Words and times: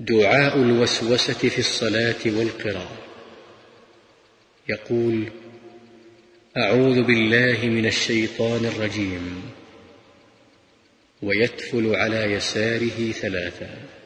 دعاء 0.00 0.56
الوسوسة 0.56 1.32
في 1.32 1.58
الصلاة 1.58 2.14
والقراءة. 2.26 2.98
يقول 4.68 5.28
أعوذ 6.56 7.02
بالله 7.02 7.58
من 7.62 7.86
الشيطان 7.86 8.64
الرجيم. 8.64 9.42
ويتفل 11.22 11.94
على 11.94 12.22
يساره 12.22 13.12
ثلاثا. 13.12 13.99